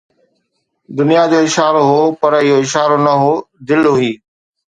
دنيا 0.97 1.23
جو 1.31 1.39
اشارو 1.47 1.83
هو، 1.89 2.01
پر 2.19 2.31
اهو 2.39 2.55
اشارو 2.65 2.97
نه 3.05 3.13
هو، 3.21 3.33
دل 3.67 3.83
هئي 3.97 4.13